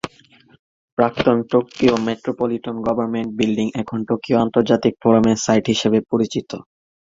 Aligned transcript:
প্রাক্তন 0.97 1.37
Tokyo 1.51 1.95
metropolitan 2.07 2.75
government 2.87 3.29
building 3.39 3.67
এখন 3.81 3.99
Tokyo 4.09 4.37
আন্তর্জাতিক 4.45 4.93
ফোরামের 5.01 5.37
সাইট 5.45 5.65
হিসাবে 5.73 5.99
পরিচিত। 6.11 6.49